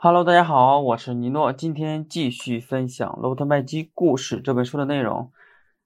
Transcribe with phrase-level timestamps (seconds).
[0.00, 5.32] Hello，大家好，我是尼诺，今天继续分享《罗伯特麦基故事》这本书的内容。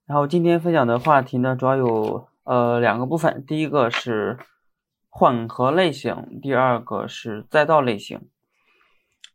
[0.04, 4.38] 然后今天分享的话题呢，主要有呃两个部分，第一个是
[5.08, 8.20] 混合类型，第二个是再造类型。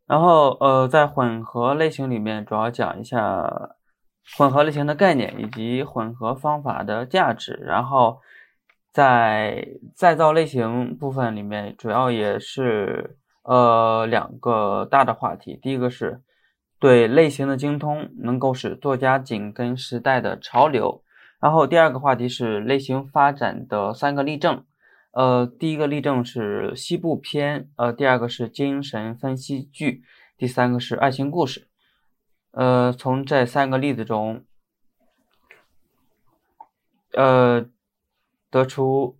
[0.05, 3.71] 然后呃，在混合类型里面，主要讲一下
[4.37, 7.53] 混合类型的概念以及混合方法的价值。
[7.53, 8.21] 然后
[8.93, 13.17] 在再造类型部分里面，主要也是。
[13.47, 16.21] 呃，两个大的话题，第一个是
[16.79, 21.01] 对类型的精通能够使作家紧跟时代的潮流，
[21.39, 24.65] 然后第二个话题是类型发展的三个例证。
[25.11, 30.03] 呃，第一个例证是西部片，呃，第二个是精神分析剧，
[30.37, 31.69] 第三个是爱情故事。
[32.51, 34.43] 呃，从这三个例子中，
[37.13, 37.65] 呃，
[38.51, 39.17] 得出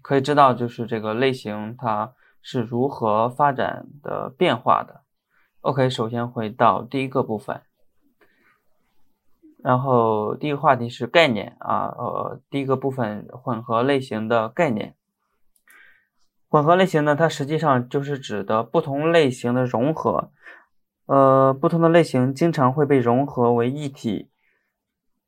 [0.00, 2.14] 可以知道，就是这个类型它。
[2.42, 5.02] 是如何发展的变化的
[5.60, 7.60] ？OK，首先回到第一个部分，
[9.62, 14.94] 然后第一个话题是概念啊，呃，第一个部分混合类型的概念。
[16.48, 20.32] 混合类型呢，它实际上就是指的不同类型的融合，
[21.06, 24.30] 呃，不同的类型经常会被融合为一体，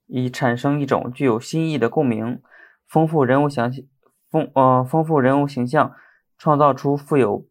[0.06, 2.42] 以产生一种具有新意的共鸣，
[2.88, 3.88] 丰富人物详细，
[4.30, 5.94] 丰呃丰富人物形象。
[6.42, 7.46] 创造出富有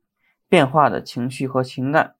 [0.50, 2.16] 变化的情绪和情感，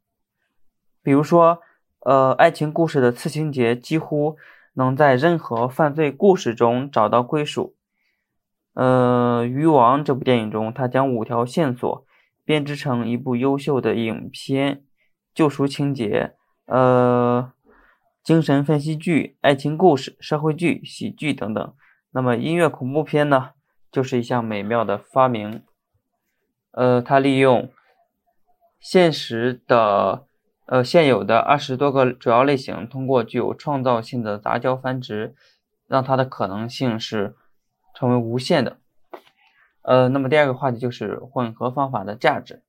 [1.03, 1.61] 比如说，
[2.00, 4.38] 呃，爱情故事的次情节几乎
[4.75, 7.75] 能在任何犯罪故事中找到归属。
[8.73, 12.05] 呃，《渔王》这部电影中，他将五条线索
[12.45, 14.86] 编织成一部优秀的影片，
[15.36, 16.36] 救赎情节，
[16.67, 17.52] 呃，
[18.23, 21.73] 精神分析剧、爱情故事、社会剧、喜剧等等。
[22.11, 23.49] 那么，音乐恐怖片呢，
[23.92, 25.64] 就是一项美妙的发明。
[26.72, 27.69] 呃，它利用
[28.80, 30.25] 现实的
[30.66, 35.36] 呃现有的二十多个主要类型，通过具有创造性的杂交繁殖，
[35.88, 37.36] 让它的可能性是
[37.93, 38.77] 成为无限的。
[39.83, 42.61] 呃，那么第二个话题就是混合方法的价值。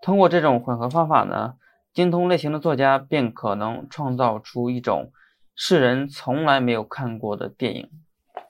[0.00, 1.54] 通过这种混合方法呢，
[1.92, 5.12] 精通类型的作家便可能创造出一种
[5.54, 7.90] 世人从来没有看过的电影。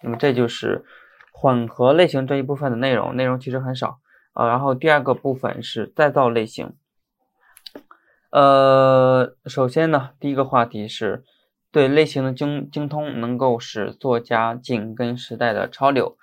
[0.03, 0.85] 那么这就是
[1.33, 4.01] 混合类型这一部分的内容，内容其实很少。
[4.35, 6.73] 呃，然后第二个部分是再造类型。
[8.31, 11.23] 呃，首先呢，第一个话题是
[11.71, 16.17] 对类型的精精通能够使作家紧跟时代的潮流。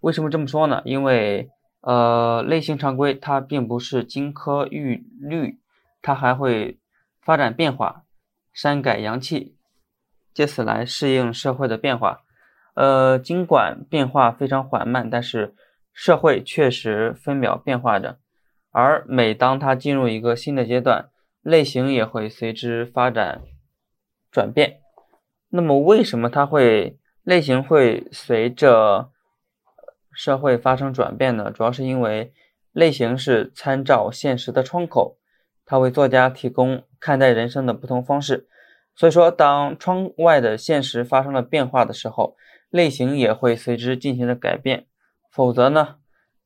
[0.00, 0.80] 为什么这么说呢？
[0.86, 1.50] 因为
[1.82, 5.60] 呃，类型常规它并不是金科玉律，
[6.00, 6.78] 它还会
[7.20, 8.04] 发展变化，
[8.54, 9.56] 删改阳气，
[10.32, 12.20] 借此来适应社会的变化。
[12.74, 15.54] 呃，尽管变化非常缓慢，但是。
[15.92, 18.18] 社会确实分秒变化着，
[18.70, 21.10] 而每当它进入一个新的阶段，
[21.42, 23.42] 类型也会随之发展
[24.30, 24.80] 转变。
[25.50, 29.10] 那么，为什么它会类型会随着
[30.12, 31.50] 社会发生转变呢？
[31.50, 32.32] 主要是因为
[32.72, 35.18] 类型是参照现实的窗口，
[35.66, 38.48] 它为作家提供看待人生的不同方式。
[38.94, 42.36] 所以说，当窗外的现实发生了变化的时候，
[42.70, 44.86] 类型也会随之进行着改变。
[45.32, 45.96] 否则呢？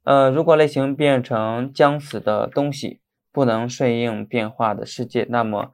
[0.04, 3.00] 呃，如果类型变成将死的东西，
[3.32, 5.72] 不能顺应变化的世界，那么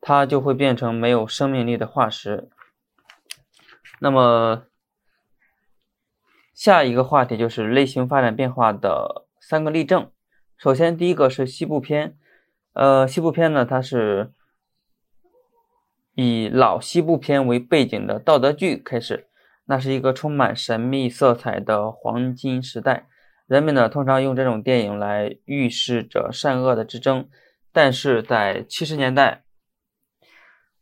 [0.00, 2.48] 它就会变成没有生命力的化石。
[3.98, 4.62] 那么
[6.54, 10.08] 下一个话题就是类型发展变化的三个例证。
[10.56, 12.16] 首先，第一个是西部片。
[12.74, 14.32] 呃，西部片呢，它是
[16.14, 19.26] 以老西部片为背景的道德剧开始。
[19.70, 23.06] 那是一个充满神秘色彩的黄金时代，
[23.46, 27.28] 人们呢通常用这种电影来预示着善恶的之争。
[27.72, 29.44] 但是在七十年代，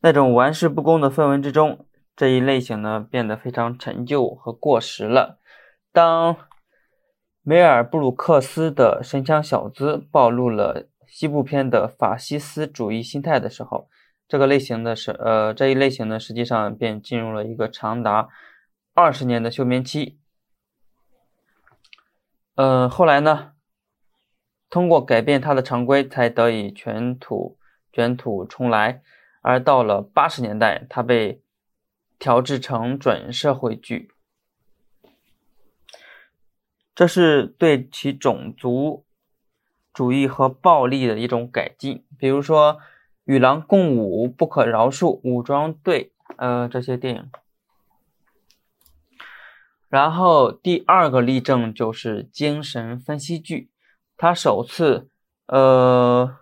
[0.01, 1.85] 那种玩世不恭的氛围之中，
[2.17, 5.39] 这一类型呢变得非常陈旧和过时了。
[5.93, 6.35] 当
[7.43, 13.91] 梅尔布鲁克斯的《神枪小子》暴露了西部片的法西斯主义心态的时候，
[14.27, 18.31] 这个类型的是呃这一类型呢实际上便进入了一个长达。
[19.01, 20.19] 二十年的休眠期，
[22.57, 23.53] 呃，后来呢，
[24.69, 27.57] 通过改变它的常规，才得以卷土
[27.93, 29.01] 卷土重来。
[29.41, 31.41] 而到了八十年代，它被
[32.19, 34.11] 调制成准社会剧，
[36.93, 39.07] 这是对其种族
[39.93, 42.05] 主义和暴力的一种改进。
[42.19, 42.75] 比如说，
[43.27, 47.31] 《与狼共舞》《不可饶恕》《武装队》呃这些电影。
[49.89, 53.71] 然后第二个例证就是精神分析剧，
[54.17, 55.09] 它首次
[55.47, 56.37] 呃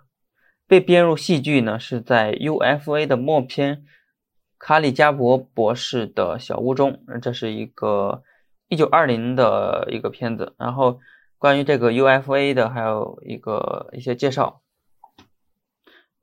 [0.66, 3.76] 被编入戏剧呢，是在 UFA 的末篇
[4.58, 8.24] 《卡里加博博士的小屋》中，这是一个
[8.66, 10.56] 一九二零的一个片子。
[10.58, 10.98] 然后
[11.38, 14.62] 关于这个 UFA 的还有一个一些介绍。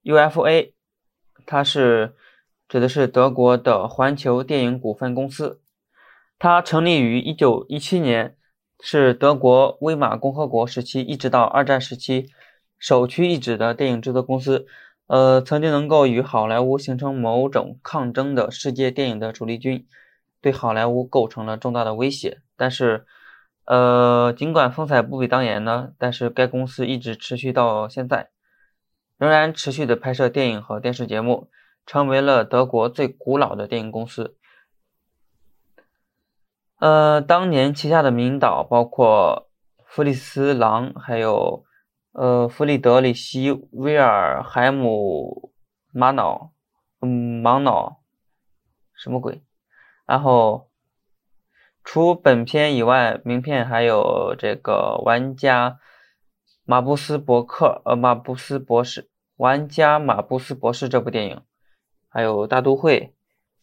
[0.04, 0.74] UFA
[1.46, 2.16] 它是
[2.68, 5.62] 指的是德国的环球电影股份公司，
[6.44, 8.36] 它成立于一九一七年，
[8.82, 12.28] 是德国威玛共和国时期一直到二战时期。
[12.78, 14.68] 首屈一指的电影制作公司，
[15.08, 19.88] 呃，曾经能够与好莱坞形成某种抗争的世界电影的主力军，
[20.42, 22.42] 对好莱坞构成了重大的威胁。
[22.58, 23.06] 但是，
[23.64, 28.32] 呃，尽管风采不比当年呢，但是该公司一直持续到现在，
[29.18, 31.50] 仍然持续的拍摄电影和电视节目，
[31.86, 34.36] 成为了德国最古老的电影公司。
[36.80, 39.50] 呃，当年旗下的名导包括
[39.86, 41.66] 弗里斯狼，还有。
[42.16, 45.52] 呃，弗里德里希·威尔海姆·
[45.98, 46.54] 玛瑙，
[47.02, 48.04] 嗯，芒瑙，
[48.94, 49.44] 什么鬼？
[50.06, 50.70] 然后，
[51.84, 55.80] 除本片以外，名片还有这个玩家
[56.66, 61.42] 马布斯伯克，呃，马布斯博士，玩家马布斯博士这部电影，
[62.10, 63.16] 还有大都会，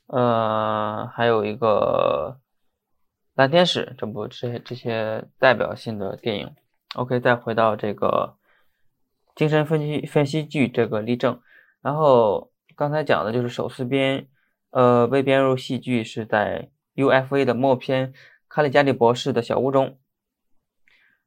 [0.08, 2.40] 呃，还有一个
[3.40, 6.54] 蓝天使这部这些这些代表性的电影。
[6.94, 8.36] OK，再回到这个。
[9.34, 11.40] 精神分析分析剧这个例证，
[11.80, 14.28] 然后刚才讲的就是首次编，
[14.68, 18.12] 呃，被编入戏剧是在 UFA 的末篇
[18.46, 19.98] 《卡里加里博士的小屋》中。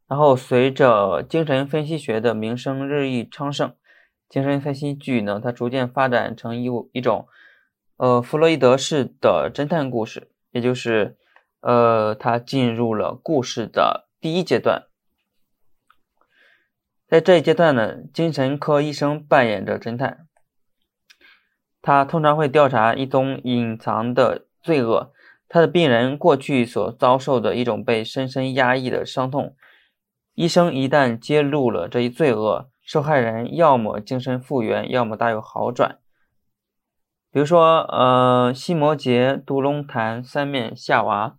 [0.08, 3.74] 然后随着精神分析学的名声日益昌盛，
[4.30, 7.28] 精神分析剧呢，它逐渐发展成一一种，
[7.98, 11.18] 呃，弗洛伊德式的侦探故事，也就是，
[11.64, 14.84] 呃，它进入了故事的第一阶段。
[17.08, 20.28] 在这一阶段呢，精神科医生扮演着侦探，
[21.82, 25.14] 他通常会调查一宗隐藏的罪恶，
[25.48, 29.56] 他的病人过去所遭受的一种被深深压抑的伤痛。
[30.34, 36.00] 医生一旦揭露了这一罪恶，受害人要么精神复原，要么大有好转。
[37.32, 41.38] 比如说，呃，西摩杰杜隆谈三面夏娃，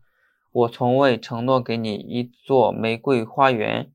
[0.55, 3.91] 我从未承诺给你一座玫瑰花园，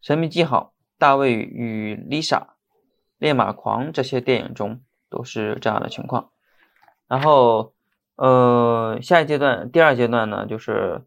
[0.00, 0.72] 神秘记号。
[0.96, 2.56] 大卫与丽莎、
[3.18, 6.30] 烈马狂这些电影中都是这样的情况。
[7.06, 7.72] 然后，
[8.16, 11.04] 呃，下一阶段，第二阶段呢，就是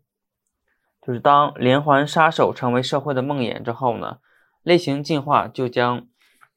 [1.01, 4.19] 就是当连环杀手成为社会的梦魇之后呢，
[4.63, 6.07] 类型进化就将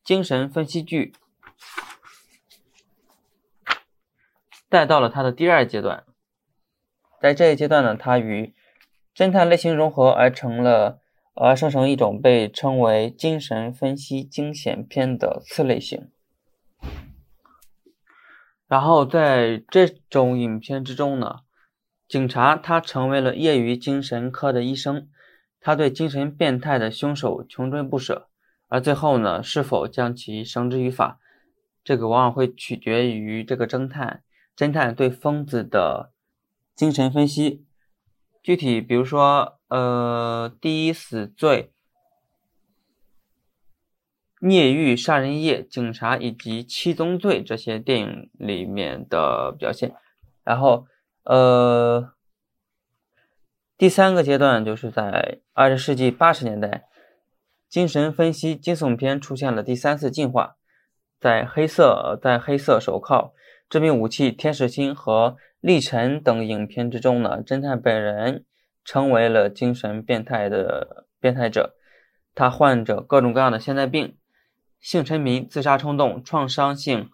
[0.05, 1.13] 精神分析剧
[4.69, 6.05] 带到了它的第二阶段。
[7.25, 8.55] 在这一阶段呢，它与
[9.17, 11.01] 侦探类型融合而成了。
[11.37, 16.13] 而生成一种被称为精神分析惊险片的次类型。
[18.69, 21.41] 然后在这种影片之中呢，
[22.07, 25.09] 警察他成为了业余精神科的医生，
[25.61, 28.29] 他对精神变态的凶手穷追不舍，
[28.69, 31.19] 而最后呢，是否将其绳之于法，
[31.83, 34.23] 这个往往会取决于这个侦探
[34.57, 36.13] 侦探对疯子的
[36.75, 37.65] 精神分析。
[38.43, 39.59] 具体比如说。
[39.69, 41.73] 呃，第一死罪、
[44.39, 49.97] 孽狱、杀人夜、警察以及七宗罪这些电影里面的表现。
[50.45, 50.87] 然后，
[51.25, 52.13] 呃，
[53.77, 56.85] 第三个阶段就是在二十世纪八十年代，
[57.69, 60.55] 精神分析惊悚片出现了第三次进化。
[61.19, 63.35] 在黑色、在黑色手铐、
[63.69, 68.45] 致命武器、天使心和历程等影片之中呢，侦探本人。
[68.87, 71.75] 成为了精神变态的变态者，
[72.35, 74.19] 他患着各种各样的现代病，
[74.79, 77.09] 性沉迷、自杀冲动、创伤性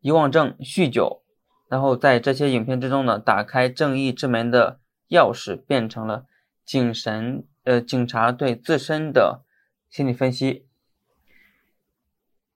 [0.00, 1.22] 遗忘症、酗酒，
[1.68, 6.24] 然后在这些影片之中呢，打开正义之门的钥匙变成了
[6.64, 9.44] 警神呃警察对自身的
[9.90, 10.66] 心理分析。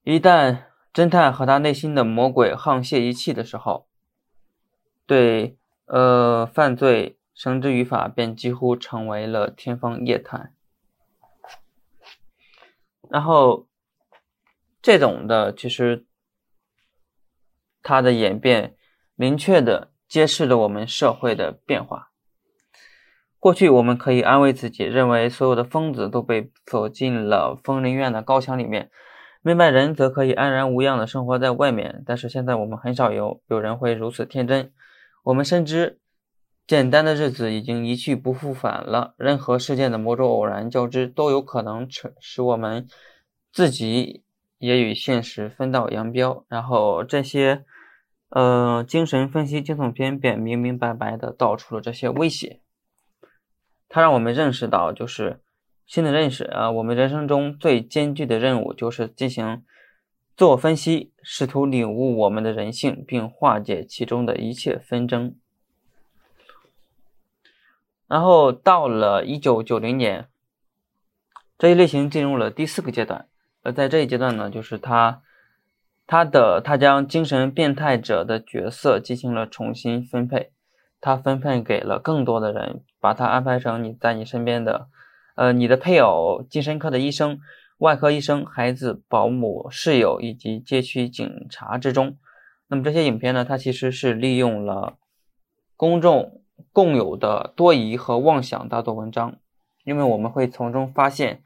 [0.05, 0.63] 一旦
[0.95, 3.88] 侦探和他内心的魔鬼沆瀣一气的时候，
[5.09, 7.17] 对呃犯罪。
[7.41, 10.53] 绳之于法，便几乎成为了天方夜谭。
[13.09, 13.69] 然后，
[14.83, 16.05] 这种的其实
[17.81, 18.75] 它的演变，
[19.15, 22.11] 明确的揭示了我们社会的变化。
[23.39, 28.91] 过去我们可以安慰自己，认为所有的疯子都被锁进了疯人院的高墙里面，
[29.43, 32.03] 明白人则可以安然无恙的生活在外面。
[32.05, 34.73] 但是现在我们很少有有人会如此天真，
[35.29, 35.99] 我们深知。
[36.67, 39.15] 简单的日子已经一去不复返了。
[39.19, 42.89] 任何事件的某种偶然交织都有可能使使我们
[43.53, 44.23] 自己
[44.57, 46.47] 也与现实分道扬镳。
[46.49, 47.65] 然后这些，
[48.31, 52.61] 呃，精神分析惊悚片便明明白白的道出了这些威胁。
[53.91, 55.43] 它让我们认识到，就是
[55.87, 59.63] 新的认识啊，我们人生中最艰巨的任务就是进行
[60.39, 65.35] 自我分析，试图领悟我们的人性，并化解其中的一切纷争。
[68.07, 70.29] 然后到了一九九零年，
[71.59, 73.27] 这一类型进入了第四个阶段。
[73.65, 75.23] 而在这一阶段呢，就是他，
[76.07, 80.53] 他的他将精神变态者的角色进行了重新分配，
[81.01, 84.87] 他分配给了更多的人，把他安排成你在你身边的，
[85.35, 87.41] 呃，你的配偶、精神科的医生、
[87.79, 92.17] 外科医生、孩子、保姆、室友以及街区警察之中。
[92.69, 94.99] 那么这些影片呢，它其实是利用了
[95.77, 96.43] 公众。
[96.73, 99.39] 共有的多疑和妄想大做文章，
[99.85, 101.41] 因为我们会从中发现，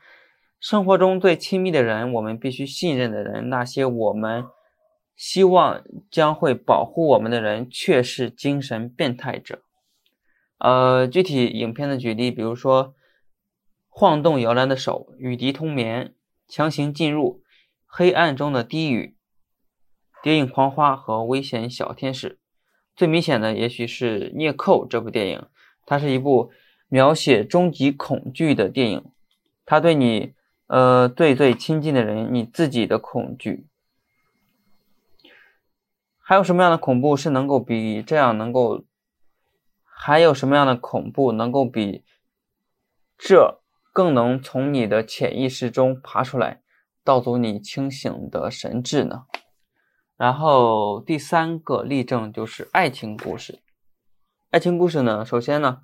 [0.58, 4.46] 生活中最亲密的人，我们必须信任的人，那些我们
[5.14, 9.60] 希望将会保护我们的人，却是精神变态者。
[10.56, 12.94] 呃，具体影片的举例，比如说
[13.90, 16.14] 晃动摇篮的手、与敌同眠、
[16.48, 17.42] 强行进入、
[17.86, 19.16] 黑暗中的低语、
[20.22, 22.38] 谍影狂花和危险小天使。
[22.94, 25.46] 最明显的，也许是《聂寇》这部电影，
[25.86, 26.52] 它是一部
[26.88, 29.04] 描写终极恐惧的电影。
[29.64, 30.34] 它对你，
[30.66, 33.66] 呃，最最亲近的人，你自己的恐惧。
[36.18, 38.84] 还有什么样的恐怖是能够比这样能够？
[40.04, 42.02] 还有什么样的恐怖能够比
[43.16, 43.61] 这
[43.92, 46.62] 更能从你的潜意识中爬出来，
[47.04, 49.26] 盗走你清醒的神智呢？
[50.16, 53.60] 然后第三个例证就是爱情故事。
[54.50, 55.82] 爱情故事呢，首先呢，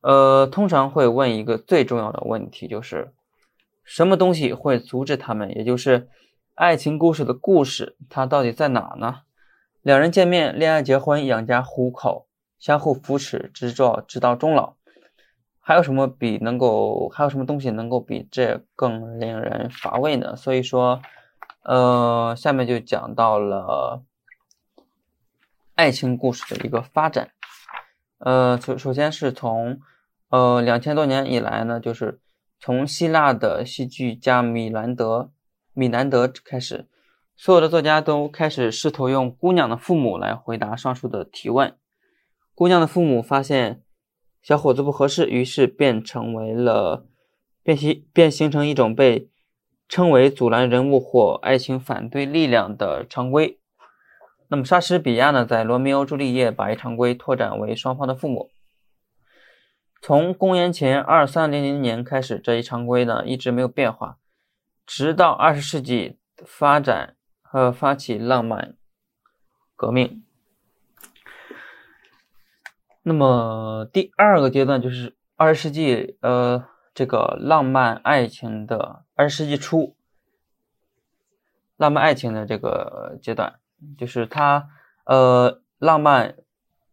[0.00, 3.12] 呃，通常会问一个最重要的问题，就是
[3.84, 5.50] 什么东西会阻止他们？
[5.56, 6.08] 也就是
[6.54, 9.22] 爱情故事的故事，它到底在哪呢？
[9.80, 14.76] 两人见面、恋爱、结婚、养家糊口、相互扶持，直到直到终老，
[15.62, 20.36] 还有什么比能够还有什么东西能够比这更令人乏味呢？
[20.36, 21.00] 所以说。
[21.64, 24.02] 呃，下面就讲到了
[25.76, 27.30] 爱情故事的一个发展。
[28.18, 29.80] 呃，首首先是从
[30.30, 32.20] 呃两千多年以来呢，就是
[32.58, 35.30] 从希腊的戏剧家米兰德
[35.72, 36.88] 米兰德开始，
[37.36, 41.76] 所有的作家都开始试图用姑娘的父母来回答上述的提问。
[42.56, 43.84] 姑娘的父母发现
[44.42, 47.06] 小伙子不合适，于是便成为了
[47.62, 49.28] 便形便形成一种被。
[49.88, 53.60] 称为阻拦人物或爱情反对力量的常规。
[54.48, 58.50] 那么莎士比亚呢，在《罗密欧朱丽叶》把一常规拓展为双方的父母。
[60.00, 64.16] 从公元前二三零零年开始，这一常规呢一直没有变化，
[64.86, 68.74] 直到二十世纪发展和发起浪漫
[69.76, 70.24] 革命。
[73.02, 76.64] 那么第二个阶段就是二十世纪，呃。
[76.94, 79.96] 这个浪漫爱情的二十世纪初，
[81.78, 83.54] 浪漫爱情的这个阶段，
[83.96, 84.68] 就是它，
[85.06, 86.36] 呃，浪漫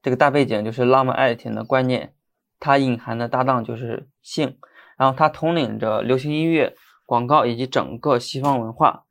[0.02, 2.14] 这个大背景就是浪漫爱情的观念，
[2.62, 4.58] 它隐含的搭档就是性，
[4.96, 9.04] 然后它统领着流行音乐、广告以及整个西方文化。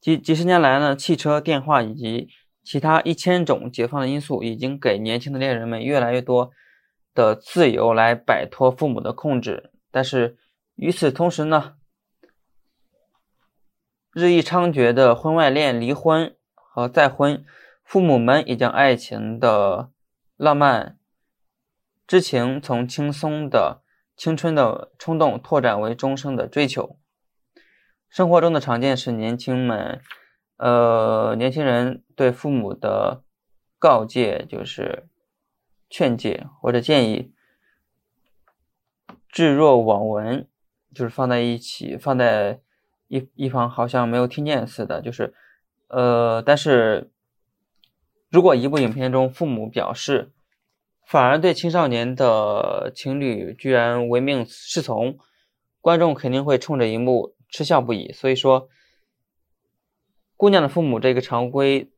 [0.00, 2.28] 几几十年来呢，汽车、电话以及
[2.62, 6.50] 其他一千种解放的因素，已经给年轻的恋人们越来越多。
[7.14, 10.38] 的自由来摆脱父母的控制，但是
[10.76, 11.74] 与此同时呢，
[14.14, 17.44] 日益猖獗的婚外恋、离婚和再婚，
[17.84, 19.90] 父母们也将爱情的
[20.38, 20.96] 浪漫
[22.06, 23.82] 之情从轻松的
[24.16, 26.98] 青春的冲动拓展为终生的追求。
[28.08, 30.00] 生活中的常见是年轻们，
[30.62, 33.22] 呃，年轻人对父母的
[33.78, 35.08] 告诫就是。
[35.94, 37.34] 劝诫或者建议，
[39.28, 40.48] 置若罔闻，
[40.94, 42.60] 就是放在一起，放在
[43.08, 45.02] 一一方，好像没有听见似的。
[45.02, 45.34] 就是，
[45.88, 47.10] 呃，但是
[48.30, 50.32] 如果一部影片中父母表示，
[51.04, 55.18] 反而对青少年的情侣居然唯命是从，
[55.82, 58.10] 观众肯定会冲着荧幕嗤笑不已。
[58.12, 58.70] 所以说，
[60.42, 61.92] 姑娘的父母这个常规。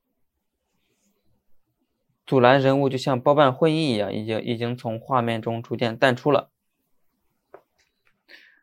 [2.26, 6.50] 阻拦人物就像包办婚姻一样，已经已经从画面中逐渐淡出了，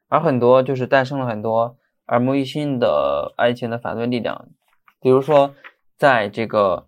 [0.07, 4.49] 而很多就是诞生了很多耳目一新的爱情的反对力量，
[4.99, 5.55] 比如说
[5.97, 6.87] 在这个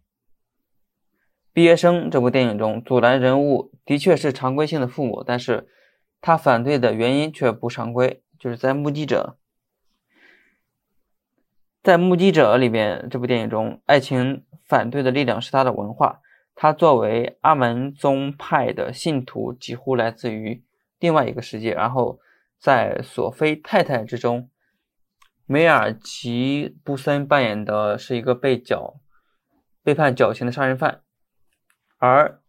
[1.52, 5.68] 《毕业生》这部电影中，阻拦人物的确是常规性的父母，但是
[6.22, 9.40] 他反对的原因却不常规，就是在目击者，
[11.84, 16.22] 在《目击者》里边这部电影中，爱情反对的力量是他的文化。
[16.56, 20.64] 他作为阿门宗派的信徒，几乎来自于
[21.00, 21.74] 另外一个世界。
[21.74, 22.20] 然后，
[22.58, 24.50] 在索菲太太之中，
[25.46, 29.02] 梅尔吉布森扮演的是一个被绞、
[29.84, 31.02] 被判绞刑的杀人犯，
[31.98, 32.40] 而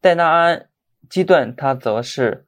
[0.00, 0.68] 戴纳安
[1.08, 2.44] 基顿他则是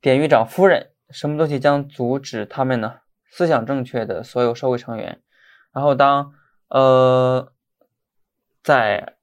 [0.00, 0.92] 典狱长夫人。
[1.10, 3.00] 什么东西将阻止他们呢？
[3.34, 5.20] 思想正确的所有社会成员。
[5.72, 6.32] 然后，当
[6.68, 7.50] 呃。
[8.62, 9.16] 在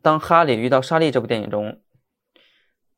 [0.00, 1.80] 当哈利遇到莎莉这部电影中，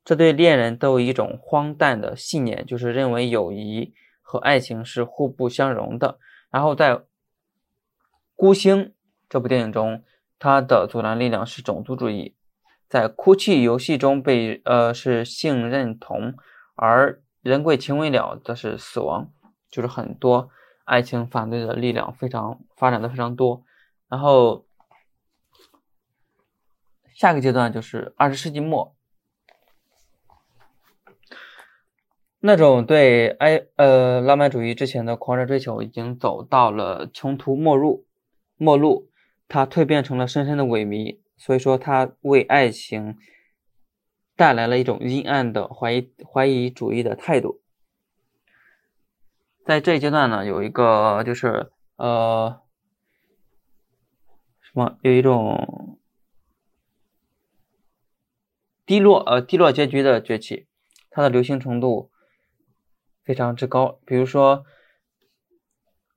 [0.05, 6.19] 这对恋人都有一种荒诞的信念，就是认为友谊和爱情是互不相容的。
[6.51, 6.95] 然后在
[8.35, 8.85] 《孤星》
[9.27, 10.03] 这部电影中，
[10.37, 12.35] 他的阻拦力量是种族主义；
[12.87, 16.35] 在《哭泣游戏》中被呃是性认同，
[16.75, 19.31] 而人贵情未了则是死亡。
[19.69, 20.49] 就是很多
[20.85, 23.63] 爱情反对的力量非常发展的非常多，
[24.07, 24.65] 然后。
[27.11, 28.95] 下个阶段就是二十世纪末，
[32.39, 38.05] 那种对爱呃浪漫主义之前的狂热追求已经走到了穷途末路，
[38.55, 39.09] 末路，
[39.49, 41.19] 它蜕变成了深深的萎靡。
[41.35, 43.17] 所以说，它为爱情
[44.37, 47.59] 带来了一种阴暗的怀疑怀疑主义的态度。
[49.69, 52.59] 在这一阶段呢，有一个就是呃
[54.61, 55.99] 什么，有一种。
[58.83, 60.65] 低落，呃，低落结局的崛起，
[61.11, 62.09] 它的流行程度
[63.23, 63.99] 非常之高。
[64.07, 64.57] 比如说，《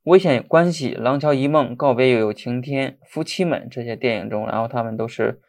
[0.04, 5.42] 危险关系》《廊桥遗梦》《告别有晴天》《夫妻们》这些电影中，然后他们都是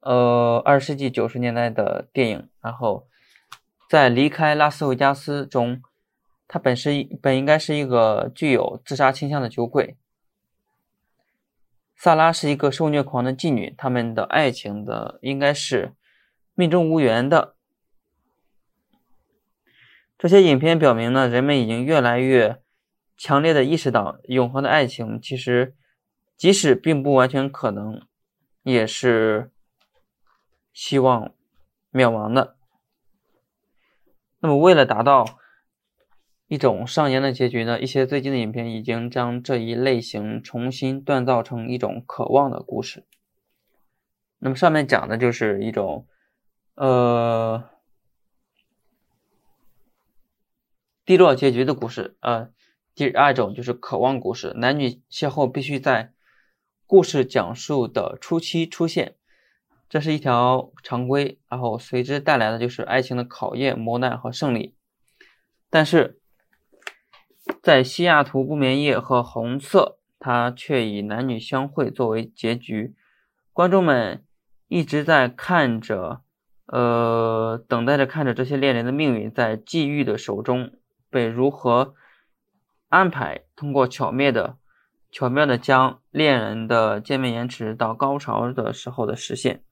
[0.00, 2.50] 呃二十世纪九十年代的电影。
[2.60, 3.08] 然后
[3.88, 5.80] 在《离开拉斯维加斯》中，
[6.48, 9.96] 他本是本应该是一个具有自杀倾向的酒鬼。
[11.94, 15.94] 萨拉是一个受虐狂的妓女，他们的爱情的应该是。
[16.54, 17.54] 命中无缘的
[20.18, 22.60] 这些影片表明呢，人们已经越来越
[23.16, 25.76] 强烈的意识到，永恒的爱情其实
[26.36, 28.04] 即使并不完全可能，
[28.64, 29.52] 也是
[30.72, 31.32] 希望
[31.90, 32.56] 灭亡的。
[34.40, 35.37] 那么，为了达到
[36.48, 43.04] 一种上演的结局呢，一些最近的影片已经将这一类型重新锻造成一种渴望的故事。
[44.38, 46.06] 那么，上面讲的就是一种。
[46.80, 47.68] 呃，
[51.04, 52.52] 低落结局的故事，呃，
[52.94, 56.12] 第二种就是渴望故事，男女邂逅必须在
[56.86, 59.16] 故事讲述的初期出现，
[59.88, 64.76] 这是一条常规，然后随之带来的就是爱情的考验、磨难和胜利。
[65.68, 66.20] 但是
[67.62, 72.94] 在西雅图不眠夜和红色，它却以男女相会作为结局，
[73.52, 74.24] 观众们
[74.68, 76.22] 一直在看着。
[76.70, 80.74] 呃，等待着看着这些恋人的命运在际遇的手中
[81.08, 81.94] 被如何
[82.90, 84.58] 安排，通过巧妙的、
[85.10, 89.62] 巧妙的将恋人的见面延迟到高潮的时候的实现，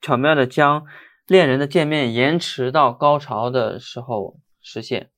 [0.00, 0.86] 巧妙的将
[1.26, 5.10] 恋人的见面延迟到高潮的时候实现。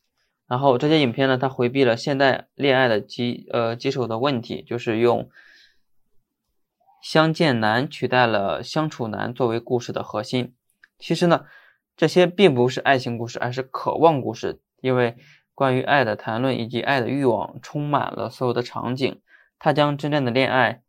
[0.46, 5.28] 然后这些影片呢，它回避了现代恋爱的棘呃棘手的问题，就是用。
[7.02, 10.56] 相见难取代了相处难作为故事的核心。
[10.98, 11.44] 其实呢，
[11.96, 14.60] 这些并不是爱情故事，而是渴望故事。
[14.80, 15.16] 因为
[15.54, 19.20] 关于爱的谈论以及爱的欲望充满了所有的场景。
[19.58, 20.82] 它将真正的恋爱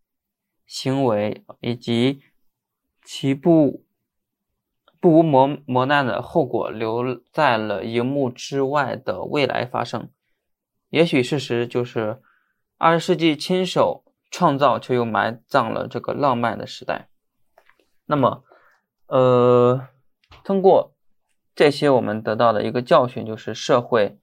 [0.66, 2.22] 行为以及
[3.04, 3.84] 其不
[5.00, 10.10] 不无磨磨难的后果留在了荧幕之外的未来发生。
[10.90, 12.22] 也许事实就是
[12.78, 14.04] 二十世纪亲手。
[14.30, 17.08] 创造却又埋葬了这个浪漫的时代。
[18.08, 18.44] 那么，
[19.08, 19.88] 呃，
[20.44, 20.98] 通过
[21.56, 24.20] 这些，我们得到的一个教训就是，社会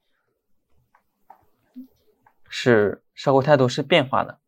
[2.50, 4.38] 是社会态度是变化的。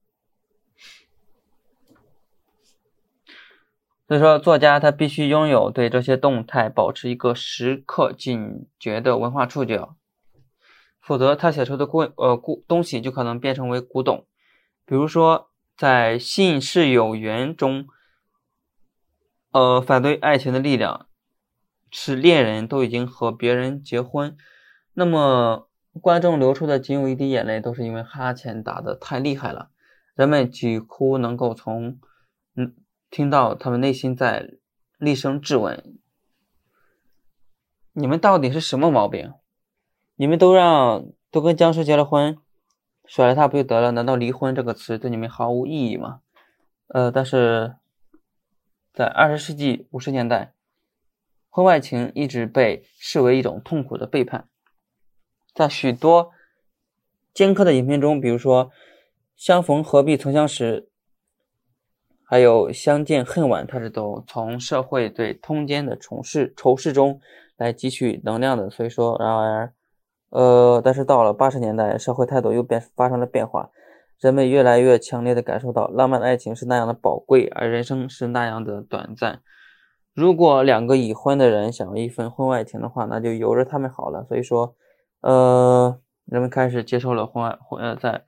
[4.08, 9.96] 所以说，作家他必须拥有对这些动态保持一个时刻警觉的文化触角，
[11.00, 14.24] 否则他写出的故呃故东西就可能变成为古董。
[14.84, 17.88] 比如说，在《信是有缘》中，
[19.50, 21.06] 呃，反对爱情的力量
[21.90, 24.36] 是恋人都已经和别人结婚，
[24.94, 25.68] 那么
[26.00, 29.70] 观众流出的仅有一滴眼泪，都是因为哈欠打的太厉害了，
[30.14, 31.98] 人们几乎能够从
[33.16, 34.50] 听到他们内心在
[34.98, 35.98] 厉声质问。
[37.94, 39.32] 你们到底是什么毛病？
[40.16, 42.36] 你们都让都跟僵尸结了婚，
[43.06, 43.90] 甩了他不就得了？
[43.92, 46.20] 难道离婚这个词对你们毫无意义吗？
[46.88, 47.76] 呃，但是
[48.92, 50.52] 在二十世纪五十年代，
[51.48, 54.46] 婚外情一直被视为一种痛苦的背叛，
[55.54, 56.32] 在许多
[57.32, 58.66] 尖刻的影片中，比如说
[59.34, 60.82] 《相逢何必曾相识》。
[62.28, 67.20] 还有相见恨晚，它是都从社会对通奸的仇视仇视中
[67.56, 68.68] 来汲取能量的。
[68.68, 69.72] 所以说，然而，
[70.30, 73.70] 呃，但是到了八十年代，社会态度又变发生了变化，
[74.18, 79.40] 人们越来越强烈的感受到浪漫的爱情是那样的宝贵，而人生是那样的短暂。
[80.12, 84.24] 如果两个已婚的人想要一份婚外情的话，那就由着他们好了。
[84.24, 84.74] 所以说，
[85.20, 88.24] 呃，人们开始接受了婚外婚呃，在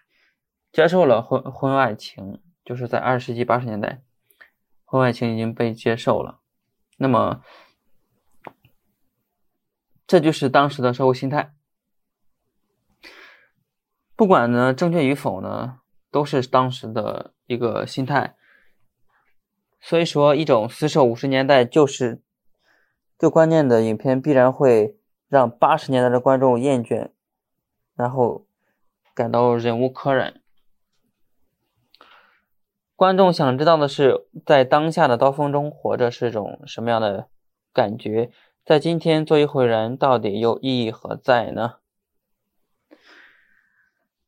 [0.71, 2.39] 接受了婚婚外情。
[2.69, 4.03] 就是在二十世纪八十年代，
[4.85, 6.41] 婚外情已经被接受了。
[6.99, 7.43] 那么，
[10.07, 11.55] 这就是当时的社会心态。
[14.15, 18.37] 不管呢正确与否呢，都是当时的一个心态。
[19.81, 22.21] 所以说，一种死守五十年代就是
[23.19, 27.13] 最关键的影片，必然会让八十年代的观众厌倦，
[27.95, 28.47] 然后
[29.15, 30.43] 感到忍无可忍。
[32.99, 37.29] 观众想知道的是，在当下的刀锋中活着是种什么样的
[37.73, 38.33] 感觉？
[38.65, 41.77] 在今天做一回人，到底又意义何在呢？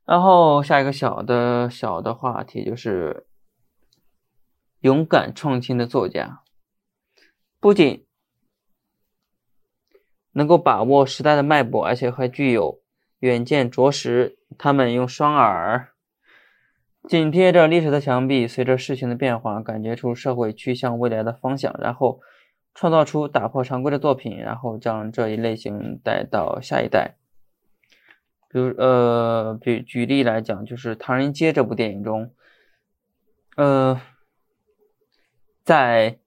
[0.04, 3.26] 然后下一个小的小的话题就是
[4.82, 6.42] 勇敢创新的作家，
[7.58, 8.06] 不仅
[10.30, 12.80] 能够把握时代的脉搏，而且还具有
[13.18, 14.38] 远见卓识。
[14.56, 15.88] 他们用双耳。
[17.08, 22.20] 紧贴着历史的墙壁，随着事情的变化，感觉出社会趋向未来的方向，然后
[22.74, 27.16] 创造出打破常规的作品，然后将这一类型带到下一代。
[28.50, 32.32] 比如，呃，比举例来讲，就是《唐人街》这部电影中，
[33.56, 34.00] 呃，
[35.64, 36.18] 在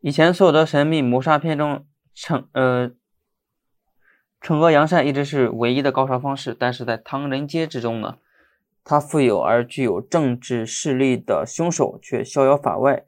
[0.00, 2.90] 以前所有的神秘谋杀片中，惩呃
[4.40, 8.18] 惩恶扬善一直是唯一的高潮方式，但是在《唐人街》之中呢？
[8.84, 13.04] 他富有而具有政治势力的凶手却逍遥法外，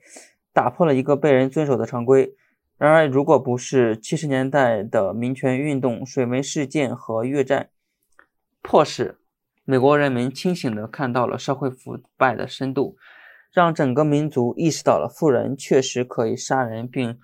[0.52, 2.34] 打破了一个被人遵守的常规。
[2.78, 7.68] 然而，如果不是七十年代的民权运动、水门事件和越战，
[8.62, 9.18] 迫使
[9.64, 12.96] 美国人民清醒地看到了社会腐败的深度，
[13.52, 17.18] 让整个民族意识到了富人确实可以杀人并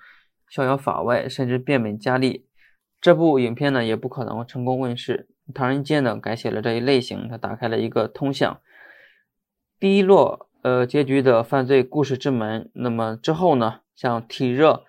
[0.49, 2.47] 逍遥法外，甚至变本加厉，
[3.01, 5.29] 这部影片呢也不可能成功问世。
[5.53, 8.61] 唐人街呢改写了这一类型，它打开了一个通向
[9.79, 12.71] 低落呃结局的犯罪故事之门。
[12.75, 14.85] 那么之后呢，像体热、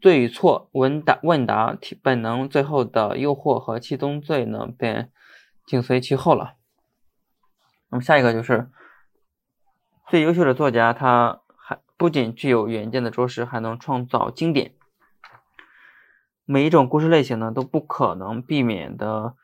[0.00, 5.10] 对与错、问答问答、体本能、最后的诱惑和七宗罪呢，便
[5.66, 6.54] 紧随其后了。
[7.90, 8.70] 那么下一个就是
[10.08, 14.74] 最优秀的作家，他还不仅具有远见的卓识，还能创造经典。
[16.44, 19.34] 每一种故事类型呢，都不可能避免的。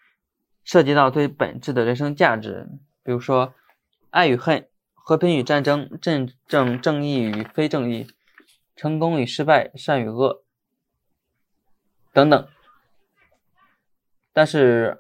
[0.67, 2.67] 涉及到最本质的人生价值，
[3.05, 3.55] 比如说
[4.11, 8.09] 爱与恨、和平与战争、正正正义与非正义、
[8.75, 10.43] 成功与失败、善与恶
[12.13, 12.49] 等等。
[14.33, 14.99] 但是，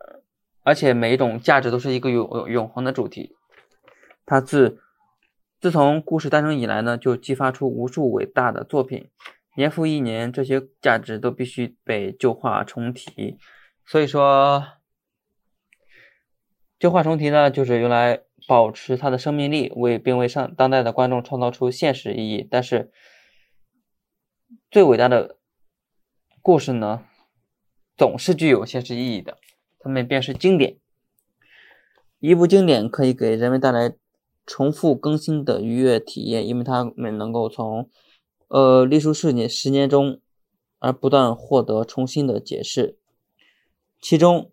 [0.62, 3.34] 而且每一种价值都是一个永永恒的主题。
[4.24, 4.80] 它自
[5.60, 9.10] 自从故事诞生以来呢，就激发出无数伟大的作品，
[9.56, 13.36] 年复一年，这些价值都必须被旧化重提。
[13.84, 14.62] 所以说。
[16.78, 22.46] 旧话重提呢，就是用来保持它的生命力，为并为上当代的观众创造出现实意义。
[22.50, 22.92] 但是，
[24.70, 25.38] 最伟大的
[26.42, 27.04] 故事呢，
[27.96, 29.38] 总是具有现实意义的，
[29.78, 30.76] 它们便是经典。
[32.18, 33.94] 一部经典可以给人们带来
[34.44, 37.88] 重复更新的愉悦体验，因为它们能够从
[38.48, 40.20] 呃历数十年十年中
[40.78, 42.98] 而不断获得重新的解释，
[43.98, 44.52] 其中。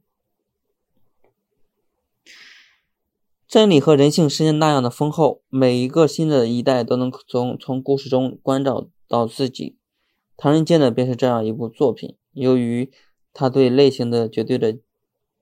[3.53, 9.77] 真理和人性是那样的丰厚，每一个新的一代都能从从故事中关照到自己。
[10.35, 12.17] 唐人街呢，便是这样一部作品。
[12.31, 12.91] 由于
[13.31, 14.79] 他对类型的绝对的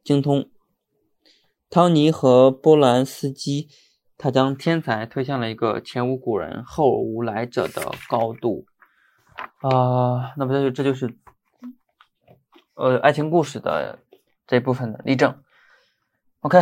[0.04, 0.50] 精通，
[1.70, 3.70] 汤尼和波兰斯基，
[4.18, 8.66] 他将天才推向了一个前无古人后无来者的高度。
[9.62, 11.18] 啊，那么这就这就是
[12.74, 14.00] 呃爱情故事的
[14.46, 15.42] 这部分的例证。
[16.42, 16.62] OK。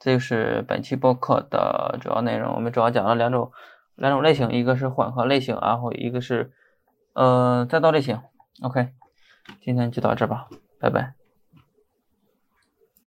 [0.00, 2.54] 这就是本期播客的主要内容。
[2.54, 3.52] 我们主要讲了两种
[3.94, 6.50] 两种类型，一个是混合类型，然后一个是
[7.12, 8.18] 呃再造类型。
[8.62, 8.88] OK，
[9.60, 10.48] 今天就到这吧，
[10.80, 11.19] 拜拜。